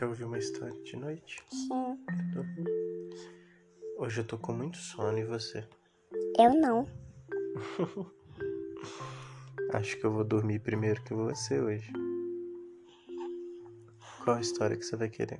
quer 0.00 0.06
ouvir 0.06 0.24
uma 0.24 0.38
história 0.38 0.82
de 0.82 0.96
noite? 0.96 1.44
Sim. 1.50 1.98
Hoje 3.98 4.22
eu 4.22 4.26
tô 4.26 4.38
com 4.38 4.54
muito 4.54 4.78
sono 4.78 5.18
e 5.18 5.24
você? 5.24 5.68
Eu 6.38 6.54
não. 6.54 6.86
Acho 9.74 10.00
que 10.00 10.06
eu 10.06 10.10
vou 10.10 10.24
dormir 10.24 10.60
primeiro 10.60 11.04
que 11.04 11.12
você 11.12 11.60
hoje. 11.60 11.92
Qual 14.24 14.38
a 14.38 14.40
história 14.40 14.74
que 14.74 14.84
você 14.84 14.96
vai 14.96 15.10
querer? 15.10 15.38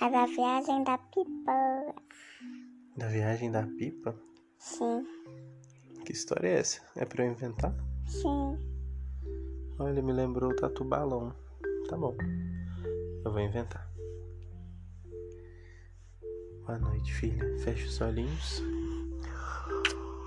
É 0.00 0.10
da 0.10 0.26
viagem 0.26 0.82
da 0.82 0.98
pipa. 0.98 1.94
Da 2.96 3.06
viagem 3.06 3.52
da 3.52 3.64
pipa? 3.64 4.18
Sim. 4.58 5.06
Que 6.04 6.10
história 6.10 6.48
é 6.48 6.58
essa? 6.58 6.82
É 6.96 7.04
pra 7.04 7.24
eu 7.24 7.30
inventar? 7.30 7.72
Sim. 8.04 8.58
Olha, 9.78 10.02
me 10.02 10.12
lembrou 10.12 10.50
o 10.50 10.56
tatu 10.56 10.84
balão. 10.84 11.40
Tá 11.88 11.96
bom. 11.96 12.16
Eu 13.24 13.32
vou 13.32 13.40
inventar. 13.40 13.90
Boa 16.64 16.78
noite, 16.78 17.12
filha. 17.12 17.58
Feche 17.58 17.86
os 17.86 18.00
olhinhos. 18.00 18.62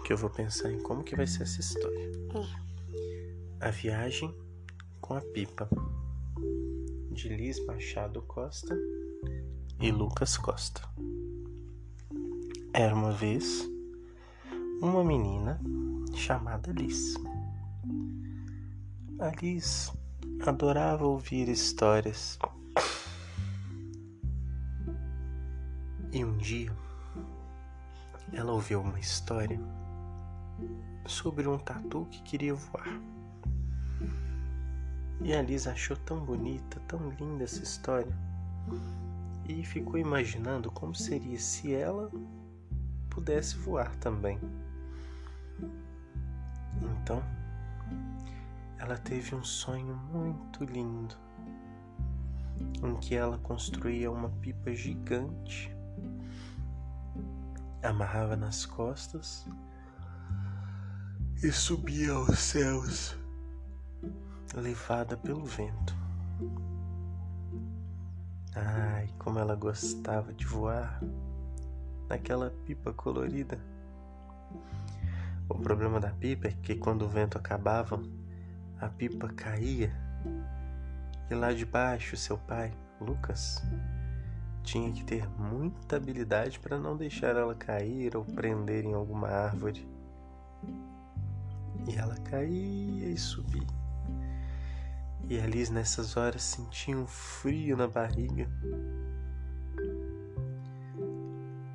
Que 0.05 0.13
eu 0.13 0.17
vou 0.17 0.29
pensar 0.29 0.71
em 0.71 0.81
como 0.81 1.03
que 1.03 1.15
vai 1.15 1.25
ser 1.25 1.43
essa 1.43 1.59
história. 1.59 2.11
A 3.59 3.71
viagem 3.71 4.33
com 5.01 5.15
a 5.15 5.21
pipa. 5.21 5.69
De 7.11 7.29
Liz 7.29 7.65
Machado 7.65 8.21
Costa 8.21 8.77
e 9.79 9.91
Lucas 9.91 10.37
Costa. 10.37 10.81
Era 12.73 12.93
uma 12.93 13.13
vez 13.13 13.67
uma 14.81 15.03
menina 15.03 15.59
chamada 16.13 16.71
Liz. 16.73 17.15
A 19.19 19.31
Liz 19.41 19.93
adorava 20.41 21.05
ouvir 21.05 21.47
histórias. 21.49 22.39
E 26.11 26.23
um 26.23 26.37
dia 26.37 26.71
ela 28.33 28.51
ouviu 28.51 28.81
uma 28.81 28.99
história 28.99 29.59
sobre 31.05 31.47
um 31.47 31.57
tatu 31.57 32.05
que 32.09 32.21
queria 32.23 32.53
voar. 32.53 32.99
E 35.21 35.33
a 35.33 35.41
Liz 35.41 35.67
achou 35.67 35.95
tão 35.97 36.19
bonita, 36.19 36.79
tão 36.87 37.09
linda 37.11 37.43
essa 37.43 37.63
história, 37.63 38.13
e 39.47 39.63
ficou 39.63 39.97
imaginando 39.97 40.71
como 40.71 40.93
seria 40.93 41.39
se 41.39 41.73
ela 41.73 42.11
pudesse 43.09 43.57
voar 43.57 43.95
também. 43.97 44.39
Então, 47.01 47.23
ela 48.77 48.97
teve 48.97 49.35
um 49.35 49.43
sonho 49.43 49.95
muito 50.11 50.63
lindo 50.63 51.15
em 52.83 52.95
que 52.97 53.15
ela 53.15 53.37
construía 53.39 54.11
uma 54.11 54.29
pipa 54.29 54.73
gigante, 54.73 55.75
amarrava 57.83 58.35
nas 58.35 58.65
costas 58.65 59.45
e 61.43 61.51
subia 61.51 62.13
aos 62.13 62.39
céus, 62.39 63.17
levada 64.53 65.17
pelo 65.17 65.45
vento. 65.45 65.95
Ai, 68.55 69.09
como 69.19 69.39
ela 69.39 69.55
gostava 69.55 70.33
de 70.33 70.45
voar 70.45 71.01
naquela 72.07 72.51
pipa 72.65 72.93
colorida. 72.93 73.59
O 75.49 75.55
problema 75.55 75.99
da 75.99 76.09
pipa 76.09 76.47
é 76.47 76.51
que 76.51 76.75
quando 76.75 77.03
o 77.03 77.09
vento 77.09 77.37
acabava, 77.37 78.01
a 78.79 78.89
pipa 78.89 79.29
caía 79.29 79.91
e 81.29 81.33
lá 81.33 81.51
de 81.51 81.65
baixo 81.65 82.15
seu 82.15 82.37
pai, 82.37 82.71
Lucas, 83.01 83.63
tinha 84.63 84.91
que 84.91 85.03
ter 85.03 85.27
muita 85.39 85.95
habilidade 85.95 86.59
para 86.59 86.77
não 86.77 86.95
deixar 86.95 87.35
ela 87.35 87.55
cair 87.55 88.15
ou 88.15 88.23
prender 88.23 88.85
em 88.85 88.93
alguma 88.93 89.29
árvore. 89.29 89.87
E 91.87 91.95
ela 91.95 92.15
caía 92.15 93.09
e 93.09 93.17
subia. 93.17 93.67
E 95.27 95.39
a 95.39 95.47
Liz 95.47 95.69
nessas 95.69 96.15
horas 96.15 96.43
sentia 96.43 96.95
um 96.95 97.07
frio 97.07 97.75
na 97.75 97.87
barriga. 97.87 98.47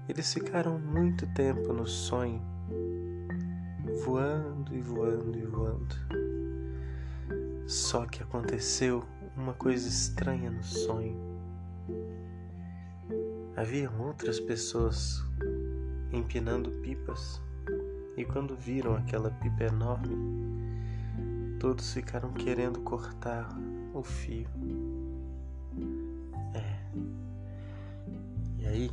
Eles 0.09 0.33
ficaram 0.33 0.79
muito 0.79 1.27
tempo 1.35 1.73
no 1.73 1.87
sonho, 1.87 2.43
voando 4.05 4.75
e 4.75 4.81
voando 4.81 5.39
e 5.39 5.43
voando. 5.43 6.30
Só 7.71 8.05
que 8.05 8.21
aconteceu 8.21 9.05
uma 9.37 9.55
coisa 9.55 9.89
estranha 9.89 10.51
no 10.51 10.65
sonho. 10.65 11.17
Havia 13.57 13.89
outras 13.93 14.41
pessoas 14.41 15.23
empinando 16.11 16.73
pipas 16.83 17.41
e 18.17 18.25
quando 18.25 18.57
viram 18.57 18.97
aquela 18.97 19.31
pipa 19.31 19.63
enorme, 19.63 20.17
todos 21.61 21.93
ficaram 21.93 22.33
querendo 22.33 22.81
cortar 22.81 23.49
o 23.95 24.03
fio. 24.03 24.49
É. 26.55 26.77
E 28.59 28.67
aí, 28.67 28.91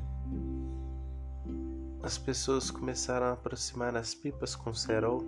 as 2.03 2.19
pessoas 2.19 2.69
começaram 2.69 3.25
a 3.25 3.31
aproximar 3.31 3.97
as 3.97 4.13
pipas 4.13 4.55
com 4.55 4.71
cerol 4.71 5.25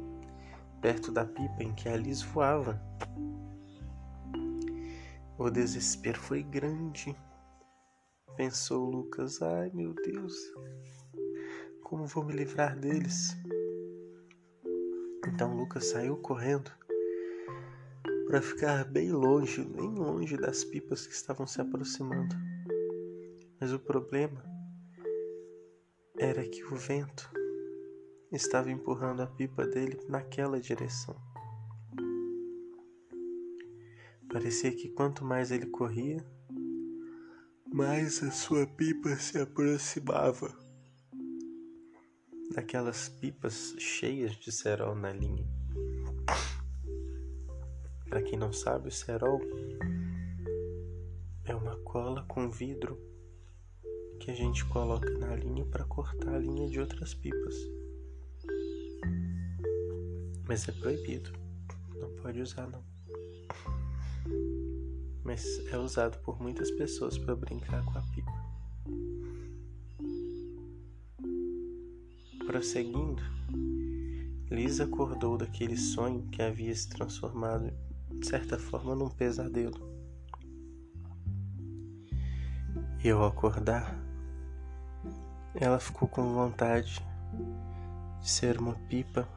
perto 0.82 1.12
da 1.12 1.26
pipa 1.26 1.64
em 1.64 1.74
que 1.74 1.90
a 1.90 1.98
Liz 1.98 2.22
voava. 2.22 2.80
O 5.40 5.50
desespero 5.50 6.20
foi 6.20 6.44
grande. 6.44 7.16
Pensou 8.36 8.90
Lucas: 8.90 9.42
ai 9.42 9.72
meu 9.74 9.94
Deus, 9.94 10.36
como 11.82 12.06
vou 12.06 12.26
me 12.26 12.34
livrar 12.34 12.78
deles? 12.78 13.38
Então 15.26 15.56
Lucas 15.56 15.86
saiu 15.86 16.18
correndo 16.18 16.70
para 18.28 18.42
ficar 18.42 18.84
bem 18.84 19.14
longe, 19.14 19.64
bem 19.64 19.96
longe 19.96 20.36
das 20.36 20.66
pipas 20.66 21.08
que 21.08 21.14
estavam 21.14 21.48
se 21.48 21.62
aproximando. 21.62 22.36
Mas 23.62 23.72
o 23.72 23.80
problema 23.80 24.44
era 26.18 26.46
que 26.50 26.66
o 26.66 26.76
vento 26.76 27.32
estava 28.30 28.70
empurrando 28.70 29.22
a 29.22 29.28
pipa 29.28 29.66
dele 29.66 29.98
naquela 30.10 30.60
direção. 30.60 31.29
Parecia 34.40 34.72
que 34.72 34.88
quanto 34.88 35.26
mais 35.26 35.52
ele 35.52 35.66
corria, 35.66 36.26
mais 37.68 38.24
a 38.24 38.32
sua 38.32 38.66
pipa 38.66 39.14
se 39.18 39.38
aproximava 39.38 40.58
daquelas 42.56 43.10
pipas 43.10 43.76
cheias 43.78 44.38
de 44.38 44.50
cerol 44.50 44.96
na 44.96 45.12
linha. 45.12 45.46
Para 48.08 48.22
quem 48.22 48.40
não 48.40 48.54
sabe, 48.54 48.88
o 48.88 48.92
cerol 48.92 49.42
é 51.44 51.54
uma 51.54 51.76
cola 51.80 52.24
com 52.24 52.50
vidro 52.50 52.98
que 54.22 54.32
a 54.32 54.34
gente 54.36 54.64
coloca 54.68 55.10
na 55.18 55.36
linha 55.36 55.66
para 55.66 55.84
cortar 55.84 56.36
a 56.36 56.40
linha 56.40 56.70
de 56.70 56.80
outras 56.80 57.14
pipas. 57.14 57.56
Mas 60.48 60.66
é 60.70 60.72
proibido, 60.72 61.30
não 62.00 62.10
pode 62.22 62.42
usar 62.42 62.66
não 62.68 62.88
mas 65.24 65.60
é 65.72 65.78
usado 65.78 66.18
por 66.20 66.42
muitas 66.42 66.72
pessoas 66.72 67.18
para 67.18 67.36
brincar 67.36 67.84
com 67.86 67.98
a 67.98 68.02
pipa. 68.02 68.50
Prosseguindo, 72.46 73.22
Liz 74.50 74.80
acordou 74.80 75.38
daquele 75.38 75.78
sonho 75.78 76.24
que 76.32 76.42
havia 76.42 76.74
se 76.74 76.90
transformado, 76.90 77.72
de 78.12 78.28
certa 78.28 78.58
forma, 78.58 78.96
num 78.96 79.10
pesadelo. 79.10 79.88
E 83.04 83.10
ao 83.12 83.24
acordar, 83.24 83.96
ela 85.54 85.80
ficou 85.80 86.08
com 86.08 86.34
vontade 86.34 87.00
de 88.20 88.30
ser 88.30 88.60
uma 88.60 88.74
pipa 88.90 89.30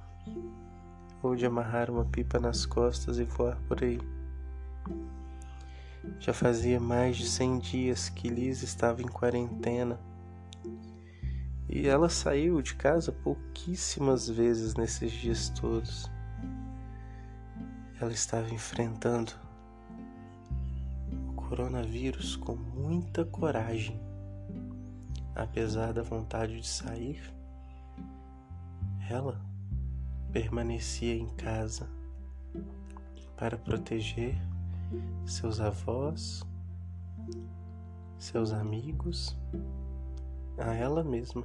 ou 1.22 1.36
de 1.36 1.44
amarrar 1.44 1.90
uma 1.90 2.06
pipa 2.06 2.40
nas 2.40 2.64
costas 2.64 3.18
e 3.18 3.24
voar 3.24 3.60
por 3.68 3.84
aí. 3.84 4.00
Já 6.18 6.32
fazia 6.32 6.80
mais 6.80 7.16
de 7.16 7.26
100 7.28 7.58
dias 7.58 8.08
que 8.08 8.28
Liz 8.28 8.62
estava 8.62 9.02
em 9.02 9.08
quarentena 9.08 9.98
e 11.68 11.88
ela 11.88 12.08
saiu 12.08 12.60
de 12.60 12.74
casa 12.74 13.10
pouquíssimas 13.10 14.28
vezes 14.28 14.74
nesses 14.74 15.10
dias 15.10 15.48
todos. 15.48 16.10
Ela 17.98 18.12
estava 18.12 18.52
enfrentando 18.52 19.32
o 21.28 21.32
coronavírus 21.32 22.36
com 22.36 22.54
muita 22.54 23.24
coragem, 23.24 23.98
apesar 25.34 25.94
da 25.94 26.02
vontade 26.02 26.60
de 26.60 26.68
sair. 26.68 27.22
Ela 29.08 29.40
permanecia 30.30 31.14
em 31.14 31.28
casa 31.36 31.88
para 33.36 33.56
proteger 33.56 34.36
seus 35.24 35.60
avós 35.60 36.44
seus 38.22 38.52
amigos, 38.52 39.36
a 40.56 40.72
ela 40.74 41.02
mesma. 41.02 41.44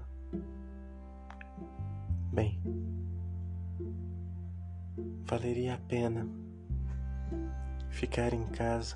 Bem, 2.32 2.62
valeria 5.26 5.74
a 5.74 5.78
pena 5.80 6.30
ficar 7.90 8.32
em 8.32 8.46
casa, 8.46 8.96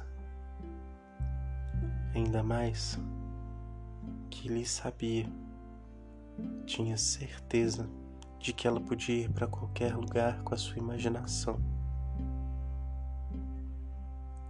ainda 2.13 2.44
mais 2.44 3.00
que 4.30 4.48
lhe 4.48 4.63
sabia, 4.63 5.25
tinha 6.68 6.95
certeza 6.98 7.89
de 8.38 8.53
que 8.53 8.68
ela 8.68 8.80
podia 8.80 9.24
ir 9.24 9.31
para 9.31 9.48
qualquer 9.48 9.95
lugar 9.95 10.44
com 10.44 10.53
a 10.53 10.57
sua 10.57 10.77
imaginação. 10.77 11.59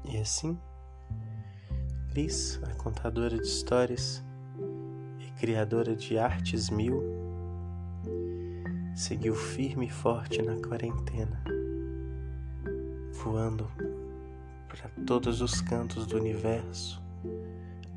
E 0.06 0.18
assim, 0.18 0.58
Liz, 2.14 2.60
a 2.64 2.76
contadora 2.76 3.38
de 3.38 3.48
histórias 3.48 4.22
e 5.20 5.32
criadora 5.40 5.96
de 5.96 6.18
artes 6.18 6.70
mil, 6.70 7.02
seguiu 8.94 9.34
firme 9.34 9.88
e 9.88 9.90
forte 9.90 10.42
na 10.42 10.58
quarentena, 10.58 11.42
voando 13.14 13.72
para 14.68 14.90
todos 15.06 15.42
os 15.42 15.62
cantos 15.62 16.06
do 16.06 16.18
universo 16.18 17.02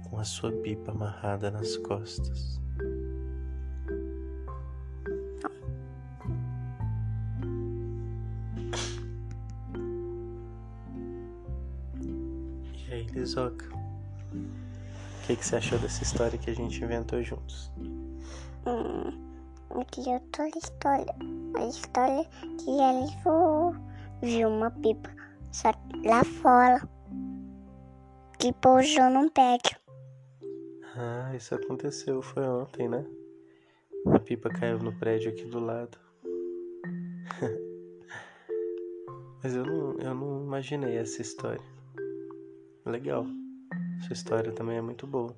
com 0.08 0.20
a 0.20 0.24
sua 0.24 0.52
pipa 0.52 0.92
amarrada 0.92 1.50
nas 1.50 1.76
costas. 1.78 2.63
Lizoca? 13.24 13.64
O 13.72 15.26
que, 15.26 15.34
que 15.34 15.46
você 15.46 15.56
achou 15.56 15.78
dessa 15.78 16.02
história 16.02 16.38
que 16.38 16.50
a 16.50 16.54
gente 16.54 16.84
inventou 16.84 17.22
juntos? 17.22 17.72
Hum, 18.66 19.10
eu 19.70 19.82
queria 19.90 20.14
outra 20.14 20.46
história. 20.48 21.14
A 21.56 21.66
história 21.66 22.24
que 22.58 22.70
eles 22.70 23.10
viu 24.20 24.50
uma 24.50 24.70
pipa 24.70 25.10
só 25.50 25.72
lá 26.04 26.22
fora 26.22 26.86
que 28.38 28.52
pousou 28.52 29.08
num 29.08 29.30
prédio. 29.30 29.78
Ah, 30.94 31.32
isso 31.34 31.54
aconteceu, 31.54 32.20
foi 32.20 32.46
ontem, 32.46 32.90
né? 32.90 33.06
A 34.06 34.18
pipa 34.18 34.50
caiu 34.50 34.78
no 34.78 34.92
prédio 34.98 35.30
aqui 35.32 35.46
do 35.46 35.60
lado. 35.60 35.96
Mas 39.42 39.54
eu 39.54 39.64
não, 39.64 39.98
eu 39.98 40.14
não 40.14 40.44
imaginei 40.44 40.98
essa 40.98 41.22
história. 41.22 41.73
Legal. 42.86 43.26
Sua 44.04 44.12
história 44.12 44.52
também 44.52 44.76
é 44.76 44.82
muito 44.82 45.06
boa. 45.06 45.34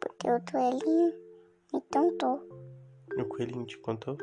Porque 0.00 0.30
o 0.30 0.40
coelhinho 0.50 1.14
me 1.72 1.80
contou. 1.92 2.46
O 3.18 3.24
coelhinho 3.24 3.64
te 3.64 3.78
contou? 3.78 4.18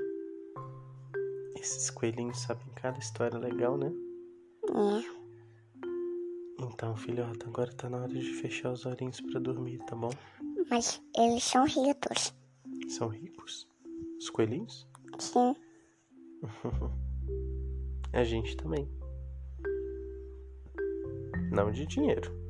Esses 1.56 1.89
coelhinhos 1.89 2.39
sabem 2.39 2.68
cada 2.75 3.00
história 3.00 3.38
legal, 3.39 3.77
né? 3.77 3.91
É. 4.69 5.18
Então, 6.59 6.95
filhota, 6.95 7.47
agora 7.47 7.74
tá 7.74 7.89
na 7.89 7.97
hora 7.97 8.13
de 8.13 8.33
fechar 8.33 8.71
os 8.71 8.85
olhinhos 8.85 9.19
pra 9.21 9.39
dormir, 9.39 9.80
tá 9.80 9.95
bom? 9.95 10.12
Mas 10.69 11.01
eles 11.18 11.44
são 11.44 11.65
ricos. 11.65 12.33
São 12.89 13.07
ricos? 13.07 13.68
Os 14.19 14.30
coelhinhos? 14.30 14.88
Sim. 15.18 15.56
A 18.13 18.23
gente 18.23 18.56
também. 18.56 18.88
Não 21.51 21.71
de 21.71 21.85
dinheiro. 21.88 22.46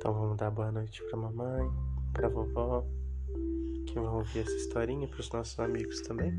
Então 0.00 0.14
vamos 0.14 0.38
dar 0.38 0.50
boa 0.50 0.72
noite 0.72 1.02
pra 1.10 1.18
mamãe, 1.18 1.70
pra 2.14 2.26
vovó, 2.26 2.86
que 3.86 3.92
vão 3.96 4.16
ouvir 4.16 4.38
essa 4.38 4.56
historinha, 4.56 5.06
pros 5.06 5.30
nossos 5.30 5.60
amigos 5.60 6.00
também. 6.00 6.32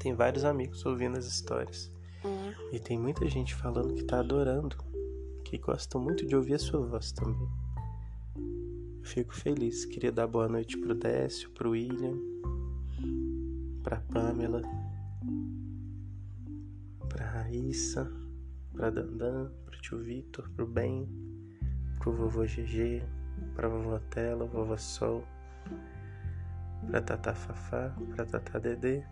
Tem 0.00 0.16
vários 0.16 0.44
amigos 0.44 0.84
ouvindo 0.84 1.16
as 1.16 1.26
histórias. 1.26 1.92
É. 2.24 2.74
E 2.74 2.80
tem 2.80 2.98
muita 2.98 3.24
gente 3.28 3.54
falando 3.54 3.94
que 3.94 4.02
tá 4.02 4.18
adorando, 4.18 4.76
que 5.44 5.58
gosta 5.58 5.96
muito 5.96 6.26
de 6.26 6.34
ouvir 6.34 6.54
a 6.54 6.58
sua 6.58 6.84
voz 6.84 7.12
também. 7.12 7.48
Eu 8.36 9.04
fico 9.04 9.32
feliz. 9.32 9.84
Queria 9.84 10.10
dar 10.10 10.26
boa 10.26 10.48
noite 10.48 10.76
pro 10.76 10.92
Décio, 10.92 11.50
pro 11.50 11.70
William, 11.70 12.18
pra 13.80 14.00
Pamela, 14.12 14.60
pra 17.08 17.30
Raíssa, 17.30 18.12
pra 18.72 18.90
Dandan, 18.90 19.52
pro 19.64 19.80
tio 19.80 20.02
Vitor, 20.02 20.50
pro 20.50 20.66
Ben, 20.66 21.08
pro 22.04 22.12
vovô 22.12 22.42
GG, 22.42 23.02
pra 23.54 23.66
vovó 23.66 23.98
Tela, 24.10 24.44
vovó 24.44 24.76
Sol, 24.76 25.24
pra 26.86 27.00
Tata 27.00 27.34
Fafá, 27.34 27.94
pra 28.14 28.26
Tata 28.26 28.60
Dedê. 28.60 29.02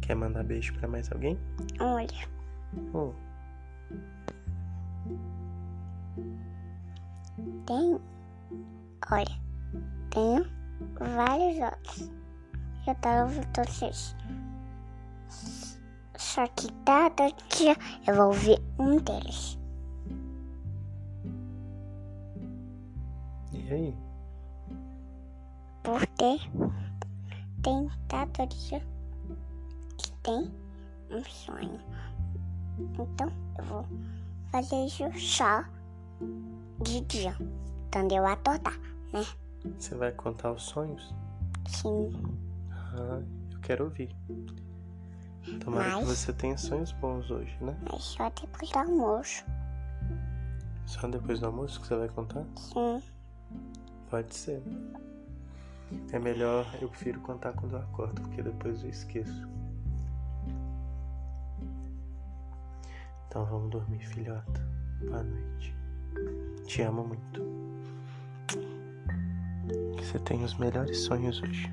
Quer 0.00 0.14
mandar 0.14 0.42
beijo 0.44 0.72
pra 0.78 0.88
mais 0.88 1.12
alguém? 1.12 1.38
Olha, 1.78 2.08
Hum, 2.94 3.12
tem. 7.66 8.00
Olha, 9.12 9.40
tenho 10.10 10.46
vários 10.98 11.60
outros. 11.62 12.10
Eu 12.86 12.94
tava 12.94 13.24
ouvindo 13.24 13.46
todos 13.52 13.82
eles. 13.82 14.16
Só 16.16 16.46
que 16.46 16.68
dia 17.58 17.76
eu 18.06 18.14
vou 18.14 18.26
ouvir 18.28 18.58
um 18.78 18.96
deles. 18.96 19.58
E 23.64 23.72
aí? 23.72 23.96
Porque 25.82 26.38
tem 27.62 27.88
dia 28.46 28.82
que 29.98 30.10
tem 30.22 30.50
um 31.10 31.24
sonho. 31.24 31.80
Então 32.78 33.30
eu 33.58 33.64
vou 33.64 33.86
fazer 34.50 34.86
isso 34.86 35.04
só 35.18 35.64
de 36.82 37.00
dia. 37.02 37.36
Quando 37.92 38.12
eu 38.12 38.26
acordar, 38.26 38.78
né? 39.12 39.24
Você 39.78 39.94
vai 39.94 40.12
contar 40.12 40.52
os 40.52 40.62
sonhos? 40.64 41.14
Sim. 41.68 42.12
Ah, 42.70 43.22
eu 43.52 43.60
quero 43.60 43.84
ouvir. 43.84 44.14
Tomara 45.62 45.90
que 45.90 46.04
Mas- 46.04 46.18
você 46.18 46.32
tenha 46.32 46.56
sonhos 46.58 46.92
bons 46.92 47.30
hoje, 47.30 47.56
né? 47.60 47.76
Mas 47.90 48.02
só 48.02 48.30
depois 48.30 48.70
do 48.70 48.78
almoço. 48.78 49.44
Só 50.86 51.06
depois 51.08 51.40
do 51.40 51.46
almoço 51.46 51.80
que 51.80 51.86
você 51.86 51.96
vai 51.96 52.08
contar? 52.08 52.44
Sim. 52.56 53.02
Pode 54.14 54.32
ser. 54.32 54.62
É 56.12 56.20
melhor, 56.20 56.64
eu 56.80 56.88
prefiro 56.88 57.18
contar 57.22 57.52
quando 57.52 57.72
eu 57.72 57.80
acordo, 57.80 58.22
porque 58.22 58.44
depois 58.44 58.80
eu 58.84 58.88
esqueço. 58.88 59.48
Então 63.26 63.44
vamos 63.44 63.70
dormir, 63.70 64.06
filhota. 64.06 64.64
Boa 65.00 65.24
noite. 65.24 65.76
Te 66.64 66.82
amo 66.82 67.08
muito. 67.08 67.42
Você 69.96 70.20
tenha 70.20 70.44
os 70.44 70.56
melhores 70.58 70.96
sonhos 71.00 71.42
hoje. 71.42 71.68